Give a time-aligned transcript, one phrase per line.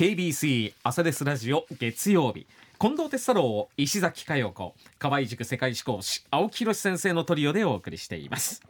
[0.00, 2.46] KBC 朝ですラジオ月曜日。
[2.80, 8.62] 近藤哲太郎石崎佳代子河合塾世界史講師青木宏先生のトリオでお送りしています。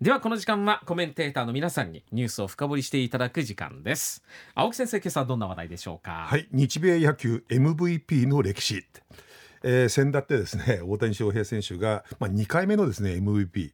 [0.00, 4.24] ではこの時間はコメンテーターの皆さんにニュースを深掘りしていただく時間です。
[4.56, 6.26] 青木先生今朝はどんな話題でしょうか？
[6.28, 8.84] はい日米野球 MVP の歴史。
[9.62, 13.70] えー、先だってですね大谷翔平選手が、まあ、2回目のですね MVP、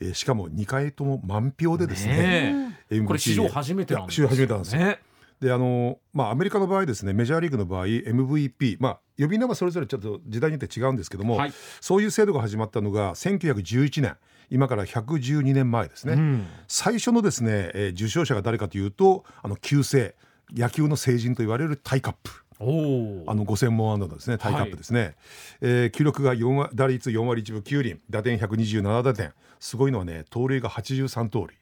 [0.00, 4.98] えー、しかも2回とも満票でですねねこれ史上初めてなんですよ、ね、史上初めてなんですよ、
[5.40, 14.16] であのまあ、アメリカの場合ですねメジャーリーグの場合 MVP、まあ、呼び名はそれぞれちょっと時代によって違うんですけども、はい、そういう制度が始まったのが1911年
[14.50, 20.14] 今から112年前ですね、うん、最初のですね、えー、受賞者が誰かというとあの旧姓
[20.54, 22.30] 野球の成人と言われるタイカップ
[22.60, 25.14] あの5000本安打ですねタイカップですね、はい、
[25.62, 29.32] えー、記録が4打率4割1分9厘打点127打点。
[29.60, 31.56] すごいのはね盗塁が83盗塁。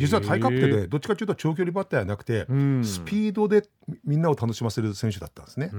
[0.00, 2.46] 実はタイカップってねどっちかというと長距離バッターじゃなくて、
[2.82, 3.68] スピードで
[4.04, 5.70] みんなを楽しませる選手だったんですね。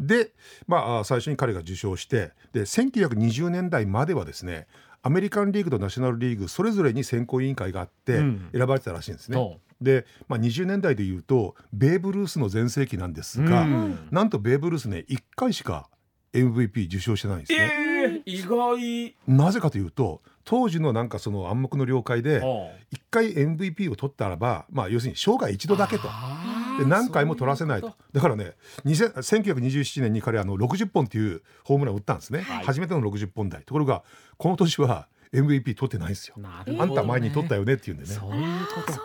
[0.00, 0.32] で、
[0.66, 4.66] まあ、最初に彼が受賞してで1920年代まではですね
[5.02, 8.18] アメリカンリーグとナショナルリーグそれぞれに選考委員会があって
[8.52, 9.38] 選ばれてたらしいんですね。
[9.38, 9.40] う。
[9.40, 15.88] んで、まあ、20年代でいうとベーブ・ルースの全盛期なんですが、うん、なんとベーブ・ルースね1回しか
[16.32, 17.58] MVP 受賞してないんですね。
[17.58, 19.16] えー、意外。
[19.26, 22.74] なぜかというと当時のなんかその暗黙の了解で1
[23.10, 26.08] 回 MVP を取ったらば、まあ、要するに生涯一度だけと。
[26.78, 27.92] で何回も取らせないと。
[28.12, 33.62] だからね1927年に彼あの60本っていうホームランを打ったんですね、はい、初めての60本台。
[33.62, 34.02] ところが
[34.36, 38.10] この年は MVP 取ってないんですよ、ね、あんた前に取ったよねっていうんでね。
[38.10, 39.00] そういうこと。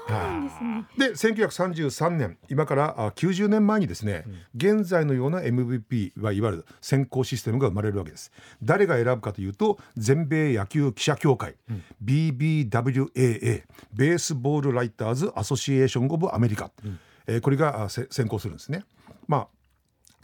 [0.97, 8.31] で1933年今から90年前にですね、うん、現在のような MVP はいわゆる選考システムが生まれるわけです。
[8.63, 18.83] 誰が選ぶかというと全米野球記者協会、うん、BBWAA ベースボールライターズアソシエーション・オブ・アメリカ、うん、えー、これが選考するんですね。
[19.27, 19.47] まあ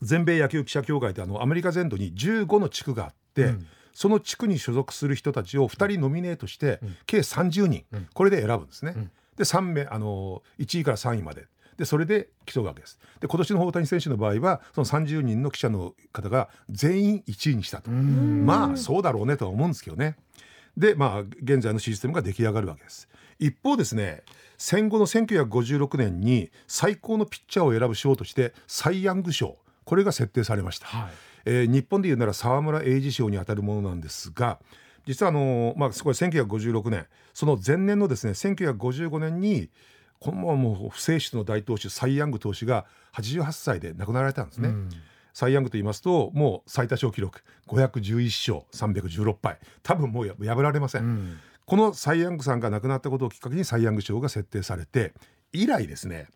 [0.02, 8.94] 全米野球記者協会ってあのアメリカ全土に15の地区があって、うんその地区に所属する人たちを2人ノミネートして、うん、計30人、うん、これで選ぶんですね。
[8.96, 13.00] うん、で3名あの1位から3位まででそれで競うわけです。
[13.20, 20.16] で今年の大谷選手の場合はその30人の記者の方が全員1位にしたとまあそうだろうねとは思うんですけどね。
[20.78, 23.08] でまあ現在のシステムが出来上がるわけです。
[23.40, 24.24] 一方ですね
[24.58, 30.86] 戦後の1956年に最高のピッチャーを選ぶ賞としてサイ・ヤング賞これが設定されました。
[30.86, 34.60] はいえー、日本でいうなら沢村栄治賞にあたるものなんですが
[35.06, 39.70] 実はあの、まあ、すごい1956年その前年のですね1955年に
[40.20, 44.70] このもう不正室の大投手サイ・ヤング投手が88歳で亡くなられたんですね。
[44.70, 44.90] うん。
[45.34, 49.58] サイ・ヤングと言いますともう最多勝記録511勝316敗。
[49.82, 55.14] 多分もう破られません、うん、このサイ・ヤングさんが亡くなったことをきっかけにサイ・ヤング賞が設定されて
[55.54, 56.28] 以来ですね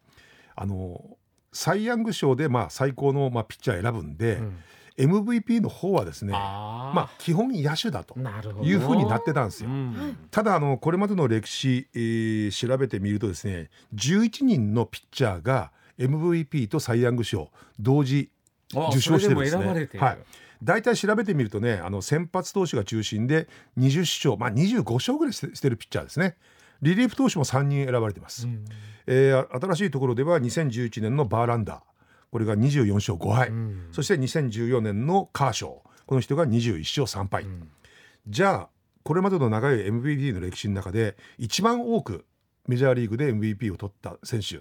[0.55, 1.17] あの
[1.51, 4.57] サイ・ヤング賞でまあ最高のまあピッチャー選ぶんで、うん
[4.97, 8.17] MVP の方はですねまあ基本野手だと
[8.63, 9.69] いうふうになってたんですよ。
[9.69, 18.29] うん、ただあのこれまでの歴史、えー、調べてみるとですね11人のピッチャーが MVP とサイ・ヤング賞同時
[18.69, 19.89] 受賞してるんですね。
[19.99, 20.17] はい。
[20.63, 26.37] 大体調べてみるとねあの先発投手が中心で20勝まあ25勝ぐらいしてるピッチャーですね。
[26.81, 28.47] リリーフ投手も3人選ばれてます。
[28.47, 28.65] うん、
[29.07, 31.94] えー、新しいところでは2011年のバーランダー
[32.35, 35.71] これが24勝5敗、うん、そして2014年のカーショー。
[36.05, 37.69] この人が21勝3敗、うん、
[38.27, 38.69] じゃあ
[39.03, 42.25] これまでの長い MVP の歴史の中で一番多く
[42.67, 44.59] メジャーリーグで MVP を取った選手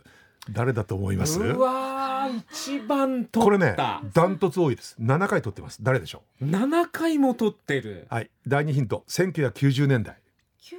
[0.53, 1.41] 誰だと思います？
[1.41, 4.95] うわ一番取これねダントツ多いです。
[5.01, 5.83] 7回取ってます。
[5.83, 8.06] 誰でしょう？7回も取ってる。
[8.09, 8.31] はい。
[8.47, 9.03] 第2ヒント。
[9.09, 10.17] 1990年代。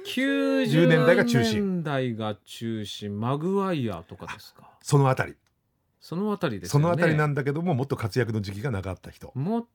[0.06, 1.74] 90年代が中心。
[1.74, 3.20] 年代が中心。
[3.20, 4.70] マグワイヤーとかですか？
[4.80, 5.34] そのあたり
[6.06, 9.32] そのあたりです、ね、そのあたりなんだけどももっと活躍の時期がなかった人。
[9.34, 9.66] も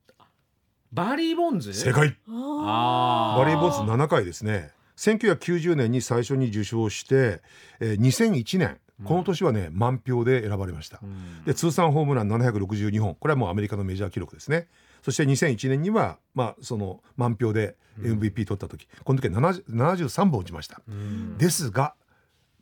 [0.93, 1.73] バリー・ボンズ？
[1.73, 3.45] 正解バー。
[3.47, 4.71] リー・ボンズ7回ですね。
[4.95, 7.41] 1990年に最初に受賞して、
[7.81, 8.79] えー、2001年。
[9.03, 13.15] この年はね、うん、満票で選ばれました、うん、で通算ホームラン762本。
[13.15, 14.69] これはもうアメリカのメジャー記録ですね。
[15.01, 20.81] そして2001年には、まあ、その満票で MVP 取った時、うん、この時は73本打ちました、
[21.37, 21.95] ですが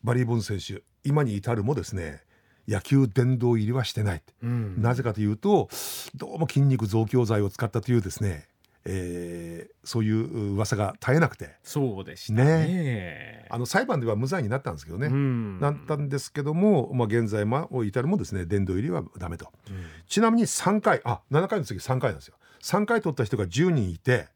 [0.04, 2.24] バリー・ボンズ選手今に至るもですね
[2.70, 5.70] 野球殿堂入りはしてない、うん、なぜかというと
[6.16, 8.48] どうも筋肉増強剤を使ったというですね
[8.86, 11.56] えー、そういう噂が絶えなくて。
[11.64, 19.76] そうでしたね、ね、あの裁判では無罪になったんですけどね、うん、なったんですけども、まあ、現在も至るもですね殿堂入りはダメと、うん、
[20.08, 22.36] ちなみに3回あ7回の次3回なんですよ。
[22.64, 24.28] 3回取った人が10人いて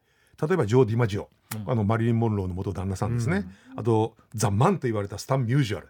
[0.42, 3.46] 例えばジョー・ディマジオ、うん、あのマリリン・モンローの元旦那さんですね、
[3.76, 5.90] あとザ・マンと言われたスタン・ミュージュアル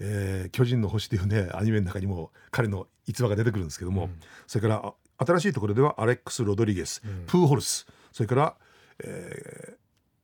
[0.00, 4.20] えー巨人の星というねアニメの中にも彼の逸話が出てくるんですけども、うん。
[4.46, 4.82] それから
[5.18, 7.24] あ新しいところではアレックス・ロドリゲス、うん。
[7.26, 8.56] プーホルスそれから、
[9.04, 9.80] えー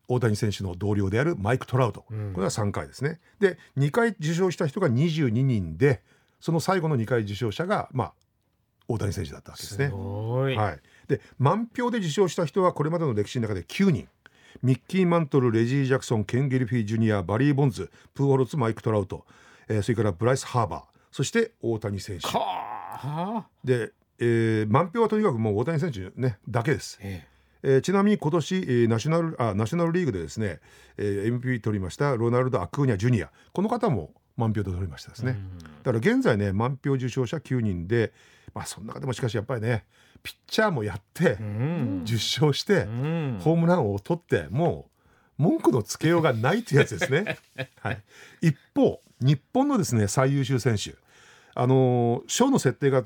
[0.09, 2.33] 大谷選手の同僚であるマイク・トラウト、うん。
[2.33, 3.19] これは3回ですね。
[3.41, 6.01] で2回受賞した人が22人で
[6.41, 8.13] その最後の2回受賞者が、まあ、
[8.87, 9.89] 大谷選手だったわけですね。
[9.89, 14.09] ごい、はい、で満票で受賞した人はこれまでの歴史の中で9人。
[14.63, 19.27] ミッキー・マントルレジー・ジャクソンケン・ゲリフィー・ジュニアバリー・ボンズプーホルツマイク・トラウト、
[19.69, 22.27] えーそれからブライス・ハーバーそして大谷選手。
[23.65, 27.27] で、えー満票はとにかくもう大谷選手、ね、だけです、え
[27.63, 27.77] え。
[27.79, 30.61] ーちなみに今年、えーナショナルあナショナルリーグでですね、
[30.97, 33.31] えー MVP 取りましたロナルド・アクーニャ・ジュニア。
[33.53, 35.39] この方も満票で取りましたですえね、
[35.83, 38.13] だから現在ね満票受賞者9人で
[38.53, 39.87] まあその中でもしかしやっぱりね
[40.23, 42.03] ピッチャーもやってうん。
[42.05, 43.41] 10勝してうん。
[43.43, 44.96] ホームランを取ってもう
[45.39, 47.39] 文句のつけようがないというやつですね。
[47.81, 48.03] はい、
[48.41, 50.95] 一方日本のですね最優秀選手。
[51.55, 53.05] あのー賞の設定が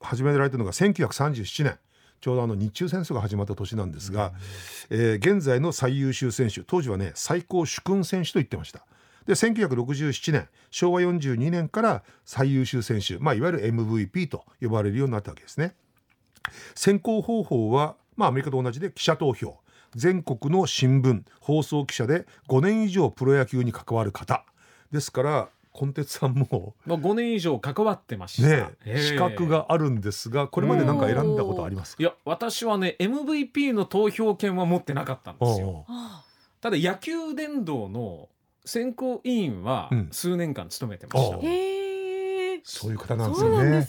[0.00, 1.78] 始められたのが1937年。
[2.20, 4.32] ちょうどあの日中戦争が始まった年なんですが、
[4.90, 6.62] えー現在の最優秀選手。
[6.62, 8.84] 当時はね最高主君選手と言ってました。
[9.26, 10.48] で1967年。
[10.70, 15.74] 昭和42年から最優秀選手、まあ、いわゆる MVP と呼ばれるようになったわけですね。
[16.74, 19.58] 選考方法は、まあ、アメリカと同じで記者投票
[19.94, 24.44] 全国の新聞放送記者で5年以上プロ野球に関わる方。
[24.92, 32.02] ですからコンテツさんもまあ5年以上関わってました、ねええ資格があるんですがこれまで何か選んだことありますか？
[32.02, 35.84] いや私はね MVP の投票権は持ってなかったんですよ。
[36.60, 38.28] ただ野球殿堂の
[38.64, 40.08] 選考委員はうん。
[40.10, 41.44] 数年間務めてました、おう。
[41.44, 41.77] へえ。
[42.70, 43.82] そういう方なんですよね。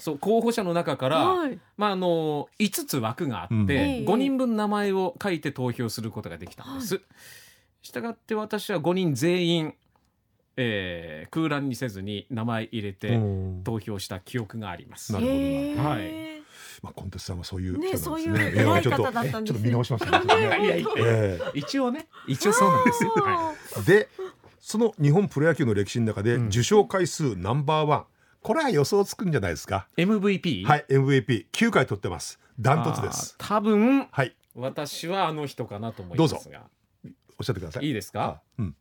[0.00, 0.18] そうね。
[0.20, 1.60] 候補者の中から、はい。
[1.76, 3.70] まあ、あの5つ枠があって、うん。
[3.70, 7.00] ええ5人分名前を書いて投票することができたんです。
[7.82, 9.74] したがって私は5人全員、
[10.56, 13.60] えー空欄にせずに名前入れてうん。
[13.62, 15.12] 投票した記憶があります。
[15.12, 15.38] なるほど。
[15.38, 16.42] なへえはい。
[16.82, 18.62] まあ、コンテツさんはそういうね、人そうないんですね。
[18.64, 20.84] う偉いちょっと方だったんですちょっと見直しましたね。
[21.54, 23.10] 一応ね一応そうなんですよ。
[23.10, 24.08] はあえで
[24.58, 26.46] その日本プロ野球の歴史の中でうん。
[26.48, 28.04] 受賞回数ナンバーワン
[28.46, 29.88] これは予想つくんじゃないですか？
[29.96, 32.38] い、MVP、はい MVP9 回取ってます。
[32.60, 33.34] ダントツです。
[33.38, 36.62] 多分はい私はあの人かなと思いますが
[37.38, 37.86] おっしゃってください。
[37.86, 38.40] いいですか？
[38.58, 38.76] うん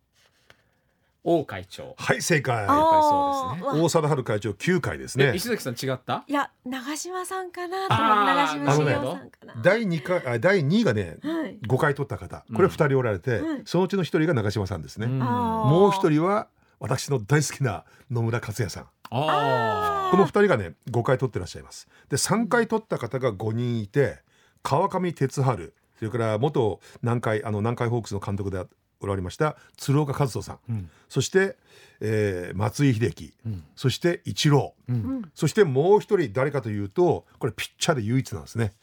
[1.28, 1.96] 王会長。
[1.98, 2.66] はい正解。
[2.70, 5.32] あそうですねー大貞治会長9回ですね。
[5.34, 6.24] え石崎さん違った？
[6.28, 9.56] いや、長嶋さんかな長嶋茂雄さんかな。
[9.64, 11.58] 第2回あ第2位がねはい。
[11.68, 15.08] 5回取った方これ2人おられて、うんそのうちの1人が長嶋さんですね。
[15.08, 16.48] もう1人は
[16.80, 18.86] 私の大好きな野村克也さん。
[19.12, 21.88] あこの2人がね5回取ってらっしゃいます。
[22.10, 24.20] で3回取った方が5人いて
[24.64, 28.64] 川上哲治それから元南海あの南海ホークスの監督で
[29.00, 30.60] おられました鶴岡和人さん。
[30.70, 30.90] うん。
[31.10, 31.58] そして、
[32.02, 33.34] えー松井秀喜。
[33.46, 33.64] うん。
[33.76, 35.26] そしてイチロー。
[35.34, 38.74] そしてもう一人誰かというとこれピッチャーで唯一なんですね。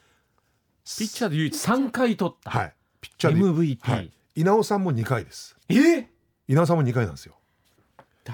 [0.84, 2.74] ピッチャーで唯一3回取った、はい。
[3.00, 3.40] ピッチャーで。
[3.40, 5.56] MVP、はい、稲尾さんも2回です。
[5.68, 6.08] え
[6.48, 7.36] 稲尾さんも2回なんですよ。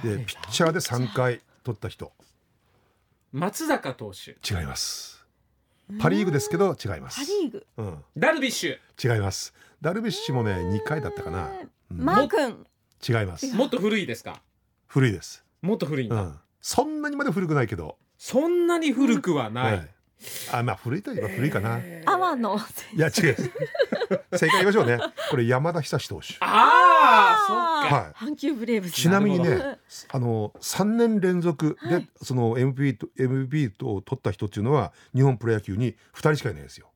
[0.02, 2.12] でピッチャーで3回取った人。
[3.32, 4.30] 松坂投手。
[4.48, 5.26] 違います。
[6.00, 7.20] パ・リーグですけど違います。
[7.20, 7.66] パリーグ。
[7.76, 9.14] うん、ダルビッシュ。
[9.14, 9.52] 違います。
[9.82, 11.50] ダルビッシュもね2回だったかな、
[11.90, 12.04] うん。
[12.04, 12.66] マー君。
[13.06, 13.54] 違います。
[13.54, 14.40] もっと古いですか？
[14.86, 19.88] 古いです、もっと古いんだ、うん、そんなにまで古くないけど、そんなに古くはない、はい。
[20.52, 22.58] あまあ古いといえば古いかな、い天野。
[22.96, 23.12] や違う。
[23.12, 24.98] 正解言いましょうね。
[25.30, 26.34] これ山田久志投手。
[26.40, 28.24] ああはい。
[28.24, 28.92] 阪急ブレーブス。
[28.92, 29.78] ちなみにね
[30.10, 32.08] あの3年連続で、はい。
[32.22, 36.88] その MVP と MVP と取った人っていうのは日本プロ野球に2人しかいないですよ。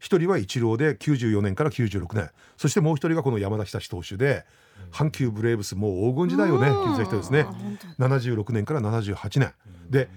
[0.00, 2.30] 1人はイチローで94年から96年。
[2.56, 4.44] そしてもう1人がこの山田久志投手で、
[4.92, 6.94] 阪急ブレーブスもう黄金時代をねうん。
[6.94, 7.40] 築いた人ですね。
[7.40, 9.54] あ本当76年から78年。
[9.88, 10.08] で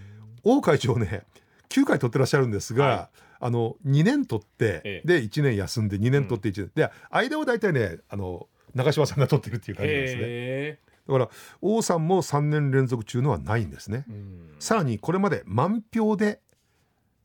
[0.44, 1.24] 王会長ね
[1.70, 5.08] 9回取ってらっしゃるんですが、はあの2年取って、ええ。
[5.08, 10.21] で1年休んで2年取って1年、で間を大体ねあの長嶋さんが取ってるっていう感じなんですね。
[10.23, 11.29] へだから
[11.61, 14.05] 王さんも3年連続中のはないんですね。
[14.59, 16.39] さらにこれまで満票で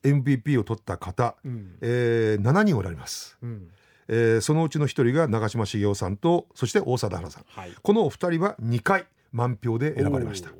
[0.02, 1.76] MVP を取った方、うん。
[1.80, 3.68] えー7人おられます、うん。
[4.08, 7.44] えーそのうちの1人が長嶋茂雄さんとそして大貞治さん。
[7.46, 7.72] はい。
[7.82, 10.50] このお二人は2回満票で選ばれました。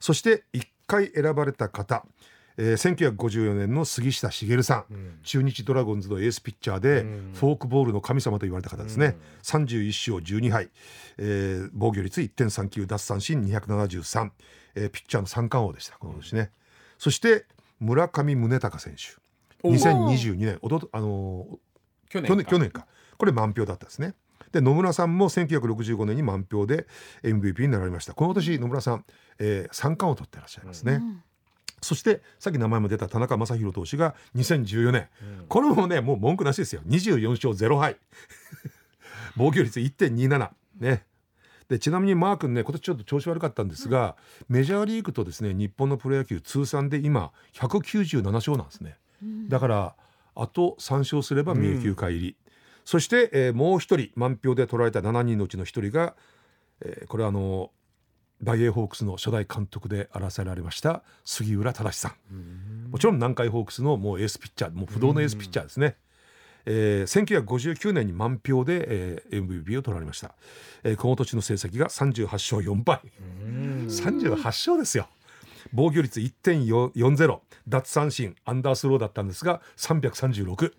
[0.00, 2.04] そして1回選ばれた方、
[2.56, 4.92] えー1954年の杉下茂さん。
[4.92, 5.18] うん。
[5.22, 7.32] 中日ドラゴンズのエースピッチャーで、うん。
[7.34, 10.70] フォークボールの神様と言われた方ですね、31勝12敗、
[11.18, 14.30] えー防御率1.39奪三振273、
[14.76, 15.98] えーピッチャーの三冠王でした。
[15.98, 16.50] この年ね、
[16.98, 17.46] そして
[17.80, 19.02] 村上宗隆選手。
[19.66, 19.76] おー。
[19.76, 20.58] 2022年。
[20.62, 21.46] おととあの
[22.08, 22.86] 去年ー去年去年か。
[23.18, 24.14] これ満票だったですね。
[24.52, 26.86] で野村さんも1965年に満票で
[27.24, 28.14] MVP になられました。
[28.14, 29.04] この年野村さん、
[29.40, 31.22] えー、三冠を取ってらっしゃいますね、うん
[31.84, 35.08] そしてさっき名前も出た田中将大投手が2014年、
[35.48, 36.82] これもねもう文句なしですよ。
[36.86, 37.96] 24勝0敗。
[39.36, 40.50] 防御率1.27
[40.80, 41.04] ね。
[41.68, 44.16] でちなみにマー君ね今年ちょっと調子悪かったんですが、
[44.48, 48.98] メジャーリーグとですね日本のプロ野球通算で今197勝なんですね、
[49.48, 49.94] だから
[50.34, 52.36] あと3勝すれば名球会入り、
[52.84, 56.14] そして、えーもう一人満票で取られた7人のうちの一人が、
[56.80, 57.70] えーこれはあの
[58.42, 62.90] 大英ホークスの初代監督であらせられました杉浦正さん。
[62.90, 65.96] もちろん南海ホークスのもうエースピッチャーもう不動のエースピッチャーですね、
[66.66, 70.34] えー1959年に満票で、えー MVP を取られました、
[70.82, 73.00] えーこの年の成績が38勝4敗。
[73.88, 75.08] 38勝ですよ。
[75.72, 80.72] 防御率1.40奪三振アンダースローだったんですが336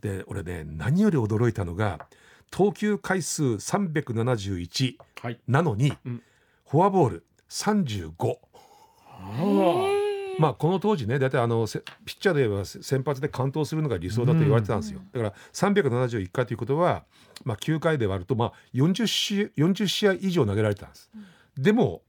[0.00, 2.06] で俺ね何より驚いたのが
[2.50, 5.38] 投球回数371はい。
[5.46, 6.22] なのに、うん
[6.68, 8.36] フォアボール35
[10.38, 17.04] まあこの当時ね大体あのせピッチャーで言えばせ先発で完投するのが理想だと言われてたんですよ、だから371回ということは、
[17.44, 21.10] まあ、9回で割るとまあ 40, 試40試合以上投げられてたんです、
[21.56, 22.02] でも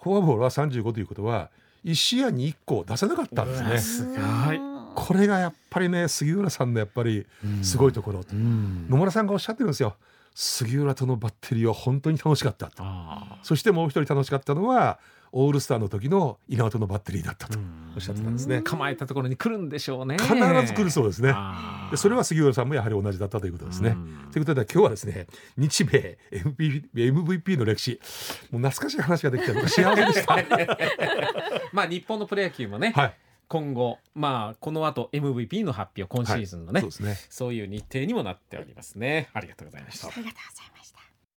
[0.00, 1.50] フォアボールは35ということは
[1.84, 3.78] 1試合に1個出せなかったんですね。
[3.78, 4.14] すご
[4.52, 4.60] い。
[4.94, 7.26] これがやっぱりね杉浦さんのやっぱり
[7.62, 8.86] すごいところ、うん。
[8.88, 9.96] 野村さんがおっしゃってるんですよ
[10.34, 12.74] 杉浦とのバッテリーは本当に楽しかったと。
[12.78, 14.98] あそしてもう一人楽しかったのは
[15.30, 17.58] オールスターの時の稲尾とのバッテリーだったと。
[17.94, 20.16] おっしゃってたんですね、ー構えたところに来るんでしょうね。
[20.18, 20.34] 必
[20.66, 21.34] ず来るそうですね。
[21.92, 23.90] でそれは杉浦さんもやはり同じだったということですね。
[23.90, 24.28] うん。
[24.32, 25.26] ということで今日はですね
[25.56, 28.00] 日米 MVP, MVP の歴史
[28.50, 30.36] もう懐かしい話ができて僕は幸せでした。
[31.72, 33.14] まあ日本のプロ野球もね、はい
[33.48, 37.16] 今後まあこの後 MVP の発表今シーズンのね、そうですね。
[37.30, 39.28] そういう日程にもなっておりますね。
[39.32, 40.08] ありがとうございました。
[40.08, 41.03] ありがとうございました